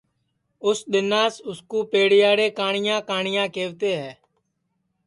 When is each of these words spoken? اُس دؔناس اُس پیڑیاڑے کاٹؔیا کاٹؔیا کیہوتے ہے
اُس 0.65 0.79
دؔناس 0.91 1.35
اُس 1.47 1.59
پیڑیاڑے 1.91 2.47
کاٹؔیا 2.57 2.97
کاٹؔیا 3.09 3.43
کیہوتے 3.53 3.91
ہے 4.01 4.11